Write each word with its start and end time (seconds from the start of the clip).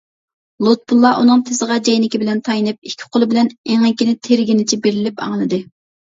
لۇتپۇللا 0.67 1.09
ئۇنىڭ 1.17 1.41
تىزىغا 1.49 1.75
جەينىكى 1.87 2.21
بىلەن 2.23 2.41
تايىنىپ، 2.47 2.79
ئىككى 2.91 3.09
قولى 3.17 3.27
بىلەن 3.33 3.51
ئېڭىكىنى 3.75 4.15
تىرىگىنىچە 4.29 4.81
بېرىلىپ 4.87 5.23
ئاڭلىدى. 5.27 5.61